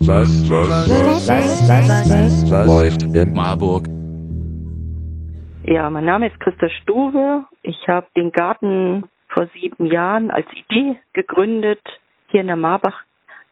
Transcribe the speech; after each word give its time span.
Was, 0.00 0.48
was, 0.48 0.68
was, 0.68 1.28
was, 1.28 1.68
was, 1.68 2.50
was 2.50 2.66
läuft 2.66 3.02
in 3.02 3.34
Marburg? 3.34 3.88
Ja, 5.64 5.90
mein 5.90 6.04
Name 6.04 6.28
ist 6.28 6.38
Christa 6.38 6.68
Stuwe. 6.68 7.44
Ich 7.62 7.88
habe 7.88 8.06
den 8.16 8.30
Garten 8.30 9.08
vor 9.28 9.48
sieben 9.54 9.86
Jahren 9.86 10.30
als 10.30 10.46
Idee 10.52 11.00
gegründet 11.14 11.80
hier 12.28 12.42
in 12.42 12.46
der 12.46 12.54
Marbach. 12.54 13.02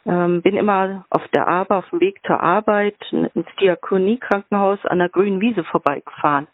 Ähm, 0.06 0.40
bin 0.40 0.56
immer 0.56 1.04
auf 1.11 1.27
der 1.35 1.48
Arbeit, 1.48 1.79
auf 1.79 1.90
dem 1.90 1.98
Weg 1.98 2.21
zur 2.24 2.40
Arbeit 2.40 2.97
ins 3.10 3.49
Diakoniekrankenhaus 3.60 4.78
an 4.87 5.01
der 5.01 5.08
grünen 5.08 5.40
Wiese 5.40 5.65
vorbeigefahren 5.65 6.47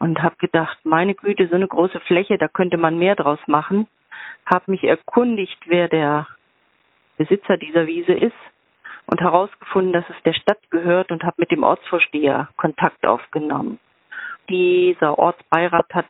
und 0.00 0.20
habe 0.20 0.34
gedacht, 0.38 0.76
meine 0.82 1.14
Güte, 1.14 1.46
so 1.46 1.54
eine 1.54 1.68
große 1.68 2.00
Fläche, 2.00 2.36
da 2.36 2.48
könnte 2.48 2.78
man 2.78 2.98
mehr 2.98 3.14
draus 3.14 3.38
machen. 3.46 3.86
Habe 4.44 4.72
mich 4.72 4.82
erkundigt, 4.82 5.58
wer 5.66 5.86
der 5.86 6.26
Besitzer 7.16 7.56
dieser 7.58 7.86
Wiese 7.86 8.12
ist 8.12 8.34
und 9.10 9.20
herausgefunden, 9.20 9.92
dass 9.92 10.08
es 10.08 10.22
der 10.24 10.34
Stadt 10.34 10.60
gehört 10.70 11.10
und 11.10 11.24
habe 11.24 11.36
mit 11.38 11.50
dem 11.50 11.64
Ortsvorsteher 11.64 12.48
Kontakt 12.56 13.04
aufgenommen. 13.04 13.80
Dieser 14.48 15.18
Ortsbeirat 15.18 15.92
hat 15.92 16.06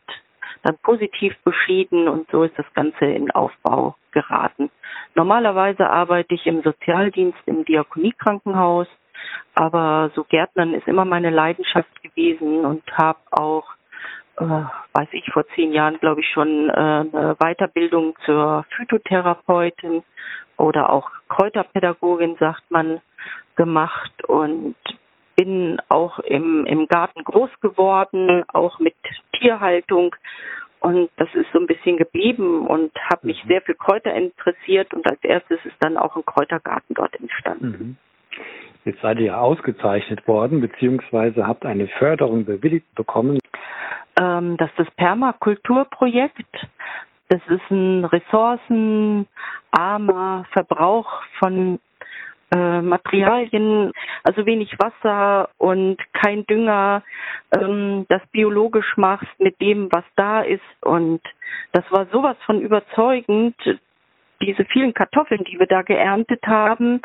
dann 0.63 0.77
positiv 0.83 1.35
beschieden 1.43 2.07
und 2.07 2.29
so 2.29 2.43
ist 2.43 2.57
das 2.57 2.71
Ganze 2.73 3.05
in 3.05 3.31
Aufbau 3.31 3.95
geraten. 4.11 4.69
Normalerweise 5.15 5.89
arbeite 5.89 6.35
ich 6.35 6.45
im 6.45 6.61
Sozialdienst 6.61 7.39
im 7.47 7.65
Diakoniekrankenhaus, 7.65 8.87
aber 9.55 10.11
so 10.15 10.23
Gärtnern 10.23 10.73
ist 10.73 10.87
immer 10.87 11.05
meine 11.05 11.31
Leidenschaft 11.31 12.03
gewesen 12.03 12.65
und 12.65 12.83
habe 12.95 13.19
auch, 13.31 13.65
äh, 14.37 14.43
weiß 14.43 15.09
ich, 15.13 15.25
vor 15.31 15.47
zehn 15.55 15.73
Jahren 15.73 15.99
glaube 15.99 16.21
ich 16.21 16.29
schon 16.29 16.69
äh, 16.69 16.73
eine 16.73 17.35
Weiterbildung 17.39 18.15
zur 18.25 18.65
Phytotherapeutin 18.75 20.03
oder 20.57 20.91
auch 20.91 21.09
Kräuterpädagogin, 21.31 22.35
sagt 22.39 22.69
man, 22.69 22.99
gemacht 23.55 24.23
und 24.25 24.75
bin 25.35 25.79
auch 25.87 26.19
im, 26.19 26.65
im 26.65 26.87
Garten 26.87 27.23
groß 27.23 27.49
geworden, 27.61 28.43
auch 28.49 28.79
mit 28.79 28.95
Tierhaltung. 29.39 30.15
Und 30.81 31.09
das 31.17 31.29
ist 31.33 31.47
so 31.53 31.59
ein 31.59 31.67
bisschen 31.67 31.97
geblieben 31.97 32.67
und 32.67 32.91
habe 33.11 33.27
mich 33.27 33.43
mhm. 33.45 33.47
sehr 33.47 33.61
für 33.61 33.75
Kräuter 33.75 34.13
interessiert 34.13 34.93
und 34.93 35.07
als 35.09 35.23
erstes 35.23 35.59
ist 35.63 35.75
dann 35.79 35.97
auch 35.97 36.15
ein 36.15 36.25
Kräutergarten 36.25 36.95
dort 36.95 37.17
entstanden. 37.19 37.67
Mhm. 37.67 37.97
Jetzt 38.83 39.01
seid 39.01 39.19
ihr 39.19 39.27
ja 39.27 39.39
ausgezeichnet 39.39 40.27
worden, 40.27 40.59
beziehungsweise 40.59 41.47
habt 41.47 41.65
eine 41.65 41.87
Förderung 41.87 42.45
bewilligt 42.45 42.93
bekommen. 42.95 43.37
Ähm, 44.19 44.57
das 44.57 44.69
ist 44.71 44.79
das 44.79 44.91
Permakulturprojekt. 44.95 46.67
Das 47.31 47.41
ist 47.47 47.71
ein 47.71 48.03
ressourcenarmer 48.03 49.25
Verbrauch 50.51 51.21
von 51.39 51.79
äh, 52.53 52.81
Materialien, 52.81 53.93
also 54.25 54.45
wenig 54.45 54.75
Wasser 54.77 55.47
und 55.57 55.95
kein 56.11 56.45
Dünger, 56.45 57.03
ähm, 57.57 58.05
das 58.09 58.21
biologisch 58.33 58.97
machst 58.97 59.31
mit 59.39 59.61
dem, 59.61 59.87
was 59.93 60.03
da 60.17 60.41
ist. 60.41 60.59
Und 60.81 61.21
das 61.71 61.85
war 61.89 62.05
sowas 62.07 62.35
von 62.45 62.59
überzeugend, 62.59 63.55
diese 64.41 64.65
vielen 64.65 64.93
Kartoffeln, 64.93 65.45
die 65.45 65.57
wir 65.57 65.67
da 65.67 65.83
geerntet 65.83 66.45
haben. 66.45 67.01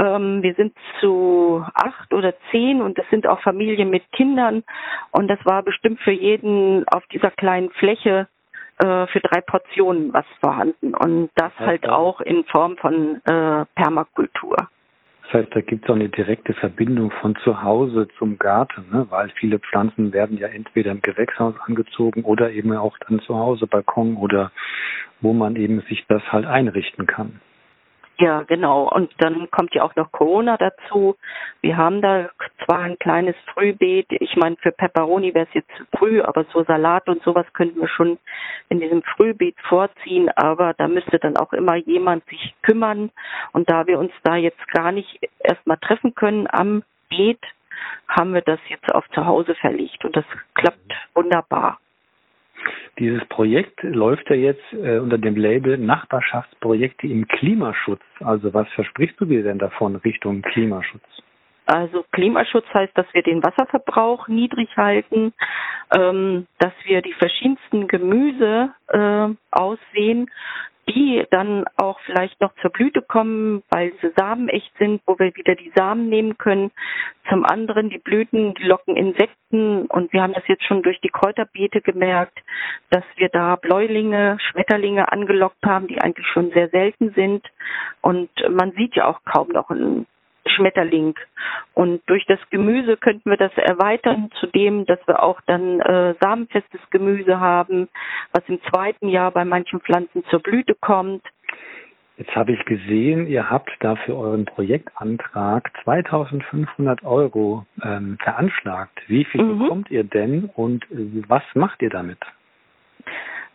Ähm, 0.00 0.44
wir 0.44 0.54
sind 0.54 0.76
zu 1.00 1.66
acht 1.74 2.14
oder 2.14 2.34
zehn 2.52 2.82
und 2.82 2.96
es 3.00 3.10
sind 3.10 3.26
auch 3.26 3.40
Familien 3.40 3.90
mit 3.90 4.04
Kindern. 4.12 4.62
Und 5.10 5.26
das 5.26 5.44
war 5.44 5.64
bestimmt 5.64 5.98
für 6.02 6.12
jeden 6.12 6.86
auf 6.86 7.04
dieser 7.08 7.32
kleinen 7.32 7.70
Fläche 7.70 8.28
äh, 8.78 9.06
für 9.06 9.20
drei 9.20 9.40
Portionen 9.40 10.12
was 10.12 10.26
vorhanden 10.40 10.94
und 10.94 11.30
das 11.34 11.52
halt 11.58 11.88
auch 11.88 12.20
in 12.20 12.44
Form 12.44 12.76
von 12.76 13.20
äh, 13.24 13.64
Permakultur. 13.74 14.56
Das 15.24 15.32
heißt, 15.42 15.56
da 15.56 15.60
gibt 15.60 15.84
es 15.84 15.90
auch 15.90 15.96
eine 15.96 16.08
direkte 16.08 16.54
Verbindung 16.54 17.10
von 17.10 17.34
zu 17.42 17.62
Hause 17.62 18.06
zum 18.18 18.38
Garten, 18.38 18.84
ne? 18.92 19.06
weil 19.10 19.30
viele 19.30 19.58
Pflanzen 19.58 20.12
werden 20.12 20.38
ja 20.38 20.46
entweder 20.46 20.92
im 20.92 21.02
Gewächshaus 21.02 21.54
angezogen 21.66 22.22
oder 22.22 22.52
eben 22.52 22.72
auch 22.76 22.96
dann 23.08 23.20
zu 23.20 23.36
Hause, 23.36 23.66
Balkon 23.66 24.16
oder 24.16 24.52
wo 25.20 25.32
man 25.32 25.56
eben 25.56 25.80
sich 25.88 26.04
das 26.06 26.22
halt 26.30 26.46
einrichten 26.46 27.06
kann. 27.06 27.40
Ja, 28.18 28.42
genau. 28.42 28.88
Und 28.88 29.12
dann 29.18 29.50
kommt 29.50 29.74
ja 29.74 29.82
auch 29.82 29.94
noch 29.94 30.10
Corona 30.10 30.56
dazu. 30.56 31.16
Wir 31.60 31.76
haben 31.76 32.00
da 32.00 32.30
zwar 32.64 32.78
ein 32.78 32.98
kleines 32.98 33.36
Frühbeet. 33.52 34.06
Ich 34.10 34.36
meine, 34.36 34.56
für 34.56 34.72
Peperoni 34.72 35.34
wäre 35.34 35.46
es 35.46 35.54
jetzt 35.54 35.70
zu 35.76 35.84
früh, 35.98 36.22
aber 36.22 36.46
so 36.50 36.64
Salat 36.64 37.08
und 37.10 37.22
sowas 37.22 37.44
könnten 37.52 37.80
wir 37.80 37.88
schon 37.88 38.18
in 38.70 38.80
diesem 38.80 39.02
Frühbeet 39.02 39.56
vorziehen. 39.68 40.30
Aber 40.30 40.72
da 40.72 40.88
müsste 40.88 41.18
dann 41.18 41.36
auch 41.36 41.52
immer 41.52 41.76
jemand 41.76 42.24
sich 42.30 42.54
kümmern. 42.62 43.10
Und 43.52 43.68
da 43.68 43.86
wir 43.86 43.98
uns 43.98 44.12
da 44.22 44.36
jetzt 44.36 44.66
gar 44.68 44.92
nicht 44.92 45.20
erstmal 45.40 45.76
treffen 45.76 46.14
können 46.14 46.48
am 46.50 46.84
Beet, 47.10 47.40
haben 48.08 48.32
wir 48.32 48.40
das 48.40 48.60
jetzt 48.68 48.94
auf 48.94 49.06
zu 49.10 49.26
Hause 49.26 49.54
verlegt. 49.56 50.06
Und 50.06 50.16
das 50.16 50.24
klappt 50.54 50.94
wunderbar. 51.14 51.78
Dieses 52.98 53.24
Projekt 53.26 53.82
läuft 53.82 54.28
ja 54.30 54.36
jetzt 54.36 54.72
äh, 54.72 54.98
unter 54.98 55.18
dem 55.18 55.36
Label 55.36 55.78
Nachbarschaftsprojekte 55.78 57.06
im 57.06 57.28
Klimaschutz. 57.28 58.02
Also 58.20 58.52
was 58.54 58.68
versprichst 58.70 59.20
du 59.20 59.26
dir 59.26 59.42
denn 59.42 59.58
davon 59.58 59.96
Richtung 59.96 60.42
Klimaschutz? 60.42 61.04
Also 61.66 62.04
Klimaschutz 62.12 62.66
heißt, 62.72 62.96
dass 62.96 63.06
wir 63.12 63.22
den 63.22 63.42
Wasserverbrauch 63.42 64.28
niedrig 64.28 64.68
halten, 64.76 65.32
ähm, 65.94 66.46
dass 66.58 66.72
wir 66.84 67.02
die 67.02 67.12
verschiedensten 67.12 67.88
Gemüse 67.88 68.70
äh, 68.88 69.28
aussehen, 69.50 70.30
die 70.88 71.24
dann 71.30 71.64
auch 71.76 71.98
vielleicht 72.06 72.40
noch 72.40 72.54
zur 72.62 72.70
Blüte 72.70 73.02
kommen, 73.02 73.62
weil 73.70 73.92
sie 74.00 74.12
samenecht 74.16 74.70
sind, 74.78 75.02
wo 75.06 75.18
wir 75.18 75.34
wieder 75.34 75.56
die 75.56 75.72
Samen 75.74 76.08
nehmen 76.08 76.38
können. 76.38 76.70
Zum 77.28 77.44
anderen 77.44 77.90
die 77.90 77.98
Blüten, 77.98 78.54
die 78.54 78.62
locken 78.62 78.96
Insekten 78.96 79.86
und 79.86 80.12
wir 80.12 80.22
haben 80.22 80.34
das 80.34 80.46
jetzt 80.46 80.64
schon 80.64 80.82
durch 80.82 81.00
die 81.00 81.08
Kräuterbeete 81.08 81.80
gemerkt, 81.80 82.38
dass 82.90 83.04
wir 83.16 83.28
da 83.28 83.56
Bläulinge, 83.56 84.38
Schmetterlinge 84.40 85.10
angelockt 85.10 85.64
haben, 85.64 85.88
die 85.88 86.00
eigentlich 86.00 86.26
schon 86.28 86.50
sehr 86.52 86.68
selten 86.68 87.12
sind. 87.14 87.44
Und 88.00 88.30
man 88.48 88.72
sieht 88.72 88.94
ja 88.94 89.06
auch 89.06 89.24
kaum 89.24 89.48
noch 89.48 89.70
einen 89.70 90.06
Schmetterling. 90.56 91.14
Und 91.74 92.02
durch 92.06 92.26
das 92.26 92.40
Gemüse 92.50 92.96
könnten 92.96 93.30
wir 93.30 93.36
das 93.36 93.52
erweitern 93.56 94.30
zu 94.40 94.46
dem, 94.46 94.86
dass 94.86 94.98
wir 95.06 95.22
auch 95.22 95.40
dann 95.46 95.80
äh, 95.80 96.14
samenfestes 96.20 96.80
Gemüse 96.90 97.38
haben, 97.38 97.88
was 98.32 98.42
im 98.48 98.60
zweiten 98.70 99.08
Jahr 99.08 99.30
bei 99.30 99.44
manchen 99.44 99.80
Pflanzen 99.80 100.24
zur 100.30 100.40
Blüte 100.40 100.74
kommt. 100.74 101.22
Jetzt 102.18 102.34
habe 102.34 102.52
ich 102.52 102.64
gesehen, 102.64 103.26
ihr 103.26 103.50
habt 103.50 103.70
dafür 103.80 104.16
euren 104.16 104.46
Projektantrag 104.46 105.70
2500 105.84 107.04
Euro 107.04 107.66
ähm, 107.82 108.16
veranschlagt. 108.22 109.02
Wie 109.06 109.24
viel 109.24 109.42
mhm. 109.42 109.58
bekommt 109.58 109.90
ihr 109.90 110.04
denn 110.04 110.50
und 110.54 110.86
was 111.28 111.42
macht 111.54 111.82
ihr 111.82 111.90
damit? 111.90 112.18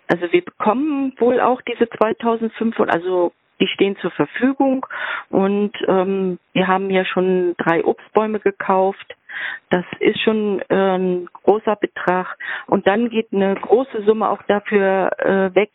Also 0.08 0.32
wir 0.32 0.44
bekommen 0.44 1.14
wohl 1.18 1.40
auch 1.40 1.62
diese 1.62 1.90
2500, 1.90 2.94
also 2.94 3.32
die 3.62 3.68
stehen 3.68 3.96
zur 3.98 4.12
Verfügung 4.12 4.86
und 5.30 5.72
ähm, 5.88 6.40
wir 6.54 6.68
haben 6.68 6.90
ja 6.90 7.06
schon 7.06 7.56
drei 7.58 7.86
Obstbäume 7.86 8.40
gekauft. 8.40 9.16
Das 9.70 9.86
ist 10.00 10.20
schon 10.22 10.62
äh, 10.70 10.98
ein 10.98 11.30
großer 11.32 11.78
Betrag. 11.78 12.38
Und 12.68 12.86
dann 12.88 13.10
geht 13.10 13.32
eine 13.32 13.56
große 13.56 14.04
Summe 14.04 14.30
auch 14.30 14.42
dafür 14.44 15.12
äh, 15.20 15.56
weg. 15.56 15.72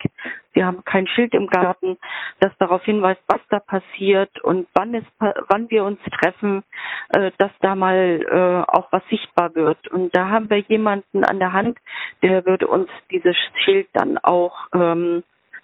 Wir 0.53 0.65
haben 0.65 0.83
kein 0.85 1.07
Schild 1.07 1.33
im 1.33 1.47
Garten, 1.47 1.97
das 2.39 2.51
darauf 2.59 2.83
hinweist, 2.83 3.21
was 3.27 3.41
da 3.49 3.59
passiert 3.59 4.39
und 4.43 4.67
wann 4.73 4.93
es, 4.93 5.03
wann 5.19 5.69
wir 5.69 5.83
uns 5.83 5.99
treffen, 6.19 6.63
äh, 7.09 7.31
dass 7.39 7.51
da 7.61 7.75
mal 7.75 8.21
äh, 8.29 8.71
auch 8.71 8.91
was 8.91 9.03
sichtbar 9.09 9.55
wird. 9.55 9.87
Und 9.87 10.15
da 10.15 10.29
haben 10.29 10.49
wir 10.49 10.59
jemanden 10.59 11.23
an 11.23 11.39
der 11.39 11.53
Hand, 11.53 11.79
der 12.21 12.45
würde 12.45 12.67
uns 12.67 12.89
dieses 13.09 13.35
Schild 13.63 13.87
dann 13.93 14.17
auch 14.19 14.67
ähm, 14.73 15.23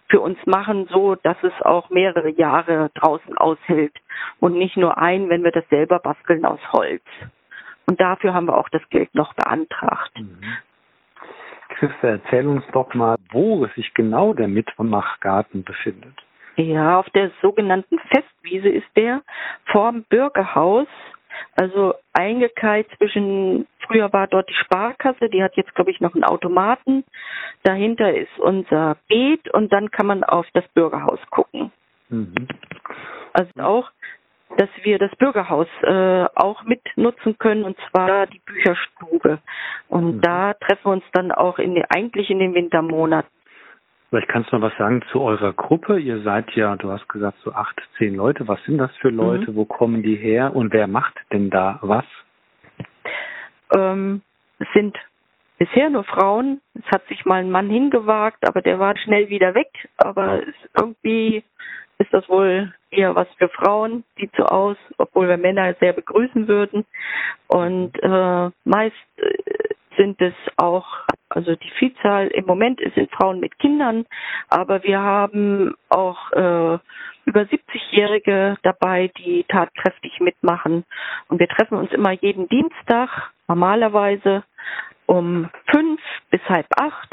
für 0.09 0.19
uns 0.21 0.37
machen, 0.45 0.87
so 0.91 1.15
dass 1.15 1.37
es 1.43 1.53
auch 1.63 1.89
mehrere 1.89 2.29
Jahre 2.29 2.91
draußen 2.95 3.37
aushält 3.37 3.93
und 4.39 4.53
nicht 4.53 4.77
nur 4.77 4.97
ein, 4.97 5.29
wenn 5.29 5.43
wir 5.43 5.51
das 5.51 5.67
selber 5.69 5.99
basteln 5.99 6.45
aus 6.45 6.59
Holz. 6.71 7.03
Und 7.85 7.99
dafür 7.99 8.33
haben 8.33 8.47
wir 8.47 8.57
auch 8.57 8.69
das 8.69 8.87
Geld 8.89 9.13
noch 9.15 9.33
beantragt. 9.33 10.11
Mhm. 10.17 10.57
Christa, 11.69 12.07
erzähl 12.07 12.47
uns 12.47 12.63
doch 12.71 12.93
mal, 12.93 13.17
wo 13.31 13.65
sich 13.75 13.93
genau 13.93 14.33
der 14.33 14.47
Mitmachgarten 14.47 15.63
befindet. 15.63 16.13
Ja, 16.55 16.99
auf 16.99 17.09
der 17.09 17.31
sogenannten 17.41 17.97
Festwiese 17.99 18.69
ist 18.69 18.87
der 18.95 19.21
vorm 19.65 20.03
Bürgerhaus 20.03 20.87
also 21.55 21.95
eingekeilt 22.13 22.87
zwischen, 22.97 23.67
früher 23.87 24.11
war 24.13 24.27
dort 24.27 24.49
die 24.49 24.55
Sparkasse, 24.55 25.29
die 25.29 25.43
hat 25.43 25.55
jetzt, 25.55 25.73
glaube 25.75 25.91
ich, 25.91 25.99
noch 25.99 26.13
einen 26.13 26.23
Automaten. 26.23 27.03
Dahinter 27.63 28.13
ist 28.13 28.37
unser 28.39 28.97
Beet 29.07 29.53
und 29.53 29.71
dann 29.71 29.91
kann 29.91 30.07
man 30.07 30.23
auf 30.23 30.45
das 30.53 30.67
Bürgerhaus 30.69 31.19
gucken. 31.29 31.71
Mhm. 32.09 32.47
Also 33.33 33.51
auch, 33.61 33.91
dass 34.57 34.69
wir 34.83 34.99
das 34.99 35.11
Bürgerhaus 35.15 35.67
äh, 35.81 36.25
auch 36.35 36.63
mitnutzen 36.63 37.37
können 37.37 37.63
und 37.63 37.77
zwar 37.89 38.27
die 38.27 38.41
Bücherstube. 38.45 39.39
Und 39.89 40.17
mhm. 40.17 40.21
da 40.21 40.53
treffen 40.53 40.85
wir 40.85 40.91
uns 40.93 41.05
dann 41.13 41.31
auch 41.31 41.59
in 41.59 41.83
eigentlich 41.89 42.29
in 42.29 42.39
den 42.39 42.53
Wintermonaten. 42.53 43.29
Vielleicht 44.09 44.29
kannst 44.29 44.51
du 44.51 44.57
noch 44.57 44.69
was 44.69 44.77
sagen 44.77 45.01
zu 45.11 45.21
eurer 45.21 45.53
Gruppe. 45.53 45.97
Ihr 45.97 46.21
seid 46.21 46.51
ja, 46.51 46.75
du 46.75 46.91
hast 46.91 47.09
gesagt, 47.09 47.39
so 47.43 47.51
acht, 47.53 47.81
zehn 47.97 48.13
Leute. 48.13 48.47
Was 48.47 48.63
sind 48.65 48.77
das 48.77 48.95
für 48.97 49.09
Leute? 49.09 49.51
Mhm. 49.51 49.55
Wo 49.55 49.65
kommen 49.65 50.03
die 50.03 50.15
her? 50.15 50.55
Und 50.55 50.71
wer 50.71 50.85
macht 50.85 51.15
denn 51.31 51.49
da 51.49 51.79
was? 51.81 52.05
Ähm, 53.75 54.21
es 54.59 54.67
sind 54.73 54.97
bisher 55.57 55.89
nur 55.89 56.03
Frauen. 56.03 56.61
Es 56.73 56.85
hat 56.91 57.05
sich 57.07 57.25
mal 57.25 57.41
ein 57.41 57.51
Mann 57.51 57.69
hingewagt, 57.69 58.47
aber 58.47 58.61
der 58.61 58.79
war 58.79 58.97
schnell 58.97 59.29
wieder 59.29 59.55
weg. 59.55 59.71
Aber 59.97 60.41
irgendwie 60.77 61.43
ist 61.99 62.13
das 62.13 62.27
wohl 62.27 62.73
eher 62.91 63.15
was 63.15 63.27
für 63.37 63.49
Frauen, 63.49 64.03
sieht 64.17 64.31
so 64.35 64.43
aus, 64.43 64.77
obwohl 64.97 65.27
wir 65.27 65.37
Männer 65.37 65.73
sehr 65.79 65.93
begrüßen 65.93 66.47
würden. 66.47 66.85
Und 67.47 67.91
äh, 68.01 68.49
meist 68.65 68.95
äh, 69.17 69.73
sind 69.97 70.21
es 70.21 70.33
auch, 70.57 70.85
also 71.29 71.55
die 71.55 71.71
Vielzahl 71.77 72.27
im 72.27 72.45
Moment 72.45 72.81
sind 72.95 73.11
Frauen 73.11 73.39
mit 73.39 73.57
Kindern, 73.59 74.05
aber 74.49 74.83
wir 74.83 74.99
haben 74.99 75.75
auch 75.89 76.31
äh, 76.31 76.77
über 77.25 77.41
70-Jährige 77.41 78.57
dabei, 78.63 79.11
die 79.17 79.45
tatkräftig 79.47 80.19
mitmachen. 80.19 80.83
Und 81.27 81.39
wir 81.39 81.47
treffen 81.47 81.77
uns 81.77 81.91
immer 81.91 82.11
jeden 82.11 82.47
Dienstag, 82.49 83.31
normalerweise 83.47 84.43
um 85.05 85.49
fünf 85.69 86.01
bis 86.31 86.41
halb 86.47 86.67
acht 86.77 87.09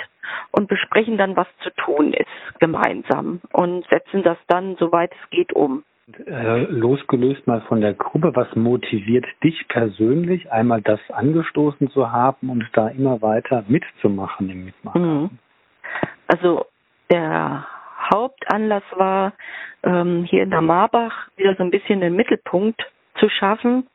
und 0.53 0.69
besprechen 0.69 1.19
dann, 1.19 1.37
was 1.37 1.49
zu 1.63 1.71
tun 1.71 2.13
ist, 2.13 2.61
gemeinsam 2.61 3.41
und 3.53 3.87
setzen 3.89 4.23
das 4.23 4.39
dann, 4.47 4.77
soweit 4.77 5.13
es 5.13 5.31
geht, 5.31 5.53
um. 5.53 5.85
Äh, 6.27 6.65
losgelöst 6.65 7.47
mal 7.47 7.61
von 7.63 7.81
der 7.81 7.95
Gruppe, 7.95 8.35
was 8.35 8.55
motiviert 8.57 9.27
dich 9.45 9.69
persönlich, 9.69 10.51
einmal 10.51 10.83
das 10.83 11.01
angestoßen 11.11 11.91
zu 11.91 12.11
haben 12.11 12.51
und 12.51 12.67
da 12.73 12.89
immer 12.89 13.23
weiter 13.23 13.65
mitzumachen 13.69 14.51
im 14.51 14.65
Mitmachen? 14.65 15.03
Mhm. 15.03 15.31
Also 16.27 16.67
der 17.11 17.67
Hauptanlass 18.13 18.83
war, 18.97 19.33
ähm, 19.83 20.25
hier 20.25 20.43
in 20.43 20.51
der 20.51 20.61
Marbach 20.61 21.29
wieder 21.37 21.55
so 21.57 21.63
ein 21.63 21.71
bisschen 21.71 22.01
den 22.01 22.17
Mittelpunkt 22.17 22.81
zu 23.19 23.29
schaffen, 23.29 23.87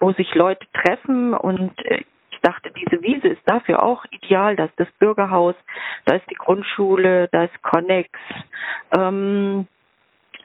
wo 0.00 0.12
sich 0.12 0.34
Leute 0.34 0.66
treffen. 0.72 1.34
Und 1.34 1.72
äh, 1.86 2.02
ich 2.30 2.40
dachte, 2.40 2.70
diese 2.72 3.02
Wiese 3.02 3.28
ist 3.28 3.42
dafür 3.46 3.82
auch 3.82 4.04
ideal. 4.10 4.56
Da 4.56 4.64
ist 4.64 4.78
das 4.78 4.90
Bürgerhaus, 4.98 5.54
da 6.04 6.16
ist 6.16 6.28
die 6.30 6.34
Grundschule, 6.34 7.28
da 7.32 7.44
ist 7.44 7.62
Connex. 7.62 8.10
Ähm, 8.96 9.66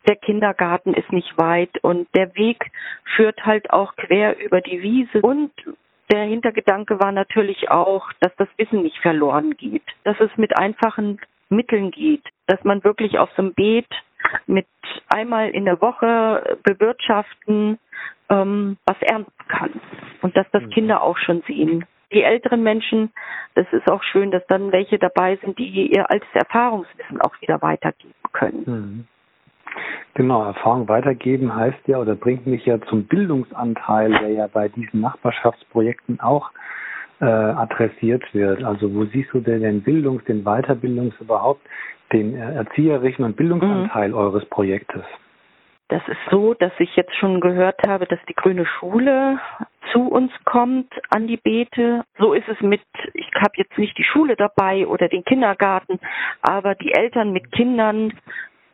der 0.08 0.16
Kindergarten 0.16 0.94
ist 0.94 1.12
nicht 1.12 1.38
weit. 1.38 1.84
Und 1.84 2.08
der 2.16 2.36
Weg 2.36 2.72
führt 3.16 3.46
halt 3.46 3.72
auch 3.72 3.96
quer 3.96 4.40
über 4.40 4.62
die 4.62 4.82
Wiese. 4.82 5.22
Und 5.22 5.52
der 6.12 6.24
Hintergedanke 6.24 7.00
war 7.00 7.12
natürlich 7.12 7.70
auch, 7.70 8.12
dass 8.22 8.34
das 8.38 8.48
Wissen 8.58 8.84
nicht 8.84 8.98
verloren 9.00 9.58
geht, 9.58 9.84
dass 10.04 10.20
es 10.20 10.30
mit 10.38 10.58
einfachen 10.58 11.20
Mitteln 11.50 11.92
geht, 11.92 12.24
dass 12.46 12.64
man 12.64 12.84
wirklich 12.84 13.20
auf 13.20 13.30
so 13.36 13.42
einem 13.42 13.54
Beet 13.54 13.88
mit 14.46 14.68
einmal 15.10 15.50
in 15.50 15.66
der 15.66 15.82
Woche 15.82 16.58
bewirtschaften 16.64 17.80
ähm, 18.30 18.78
was 18.86 18.98
ernten 19.02 19.32
kann 19.48 19.72
und 20.22 20.36
dass 20.36 20.48
das 20.52 20.64
mhm. 20.64 20.70
Kinder 20.70 21.02
auch 21.02 21.18
schon 21.18 21.42
sehen. 21.48 21.86
Die 22.12 22.24
älteren 22.24 22.64
Menschen, 22.64 23.12
das 23.56 23.68
ist 23.72 23.90
auch 23.92 24.02
schön, 24.04 24.32
dass 24.32 24.46
dann 24.48 24.72
welche 24.72 24.98
dabei 24.98 25.38
sind, 25.38 25.58
die 25.60 25.88
ihr 25.88 26.10
altes 26.10 26.30
Erfahrungswissen 26.34 27.22
auch 27.22 27.42
wieder 27.42 27.62
weitergeben 27.62 28.14
können. 28.32 28.64
Mhm. 28.66 29.08
Genau, 30.14 30.44
Erfahrung 30.44 30.88
weitergeben 30.88 31.54
heißt 31.54 31.88
ja 31.88 32.00
oder 32.00 32.16
bringt 32.16 32.48
mich 32.48 32.66
ja 32.66 32.82
zum 32.82 33.06
Bildungsanteil, 33.06 34.10
der 34.10 34.30
ja 34.30 34.48
bei 34.48 34.70
diesen 34.70 35.02
Nachbarschaftsprojekten 35.02 36.20
auch 36.20 36.50
äh, 37.20 37.26
adressiert 37.26 38.24
wird. 38.34 38.64
Also 38.64 38.94
wo 38.94 39.06
siehst 39.06 39.34
du 39.34 39.40
denn 39.40 39.62
den 39.62 39.84
Bildungs-, 39.84 40.26
den 40.26 40.44
Weiterbildungs-, 40.44 41.20
überhaupt 41.20 41.62
den 42.14 42.36
erzieherischen 42.36 43.26
und 43.26 43.36
Bildungsanteil 43.36 44.10
mhm. 44.10 44.16
eures 44.16 44.46
Projektes? 44.46 45.04
Das 45.90 46.02
ist 46.10 46.20
so, 46.30 46.54
dass 46.54 46.74
ich 46.80 46.96
jetzt 46.98 47.16
schon 47.16 47.40
gehört 47.40 47.80
habe, 47.88 48.06
dass 48.08 48.20
die 48.28 48.34
Grüne 48.34 48.66
Schule 48.66 49.40
zu 49.94 50.02
uns 50.02 50.32
kommt 50.44 50.92
an 51.10 51.28
die 51.28 51.38
Beete. 51.38 52.04
So 52.20 52.34
ist 52.34 52.48
es 52.50 52.60
mit, 52.60 52.82
ich 53.14 53.30
habe 53.36 53.54
jetzt 53.56 53.78
nicht 53.78 53.98
die 53.98 54.04
Schule 54.04 54.36
dabei 54.36 54.86
oder 54.86 55.08
den 55.08 55.24
Kindergarten, 55.24 56.00
aber 56.42 56.76
die 56.76 56.92
Eltern 56.92 57.32
mit 57.32 57.54
Kindern, 57.54 58.14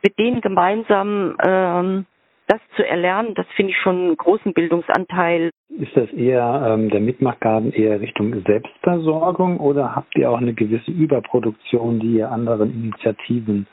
mit 0.01 0.17
denen 0.17 0.41
gemeinsam 0.41 1.37
ähm, 1.45 2.05
das 2.47 2.59
zu 2.75 2.85
erlernen, 2.85 3.35
das 3.35 3.45
finde 3.55 3.71
ich 3.71 3.77
schon 3.77 3.95
einen 3.95 4.17
großen 4.17 4.53
Bildungsanteil. 4.53 5.49
Ist 5.69 5.95
das 5.95 6.09
eher 6.11 6.65
ähm, 6.67 6.89
der 6.89 6.99
Mitmachgarten 6.99 7.71
eher 7.71 7.99
Richtung 7.99 8.43
Selbstversorgung 8.45 9.59
oder 9.59 9.95
habt 9.95 10.15
ihr 10.17 10.29
auch 10.29 10.37
eine 10.37 10.53
gewisse 10.53 10.91
Überproduktion, 10.91 11.99
die 11.99 12.17
ihr 12.17 12.31
anderen 12.31 12.71
Initiativen 12.71 13.67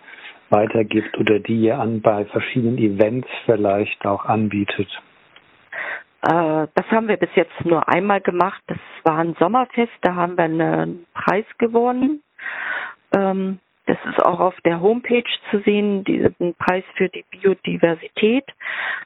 weitergibt 0.51 1.19
oder 1.19 1.39
die 1.39 1.61
ihr 1.61 1.79
an 1.79 2.01
bei 2.01 2.25
verschiedenen 2.27 2.79
Events 2.79 3.29
vielleicht 3.45 4.05
auch 4.07 4.25
anbietet? 4.25 4.89
Äh, 6.23 6.67
das 6.75 6.87
haben 6.91 7.09
wir 7.09 7.17
bis 7.17 7.31
jetzt 7.35 7.65
nur 7.65 7.89
einmal 7.89 8.21
gemacht. 8.21 8.63
Das 8.67 8.79
war 9.05 9.19
ein 9.19 9.35
Sommerfest, 9.39 9.93
da 10.03 10.15
haben 10.15 10.37
wir 10.37 10.45
einen 10.45 11.07
Preis 11.15 11.47
gewonnen. 11.59 12.23
Ähm, 13.17 13.59
das 13.91 13.99
ist 14.09 14.25
auch 14.25 14.39
auf 14.39 14.55
der 14.65 14.81
Homepage 14.81 15.25
zu 15.51 15.59
sehen, 15.65 16.05
diesen 16.05 16.55
Preis 16.55 16.85
für 16.95 17.09
die 17.09 17.25
Biodiversität. 17.33 18.45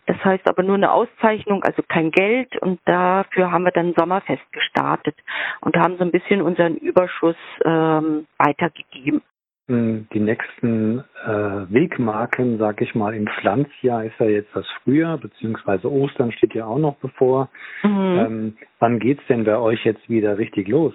Das 0.04 0.22
heißt 0.22 0.46
aber 0.46 0.62
nur 0.62 0.74
eine 0.74 0.92
Auszeichnung, 0.92 1.64
also 1.64 1.82
kein 1.88 2.10
Geld. 2.10 2.54
Und 2.60 2.80
dafür 2.84 3.50
haben 3.50 3.64
wir 3.64 3.70
dann 3.70 3.94
Sommerfest 3.96 4.42
gestartet 4.52 5.16
und 5.62 5.74
haben 5.76 5.96
so 5.96 6.04
ein 6.04 6.10
bisschen 6.10 6.42
unseren 6.42 6.76
Überschuss 6.76 7.36
ähm, 7.64 8.26
weitergegeben. 8.36 9.22
Hm, 9.68 10.06
die 10.12 10.20
nächsten 10.20 10.98
äh, 11.24 11.30
Wegmarken, 11.72 12.58
sag 12.58 12.82
ich 12.82 12.94
mal, 12.94 13.14
im 13.14 13.26
Pflanzjahr 13.26 14.04
ist 14.04 14.20
ja 14.20 14.26
jetzt 14.26 14.54
das 14.54 14.66
Frühjahr, 14.82 15.16
beziehungsweise 15.16 15.90
Ostern 15.90 16.30
steht 16.32 16.52
ja 16.52 16.66
auch 16.66 16.78
noch 16.78 16.96
bevor. 16.96 17.48
Mhm. 17.82 18.18
Ähm, 18.18 18.56
wann 18.80 18.98
geht's 18.98 19.26
denn 19.30 19.44
bei 19.44 19.56
euch 19.56 19.82
jetzt 19.86 20.10
wieder 20.10 20.36
richtig 20.36 20.68
los? 20.68 20.92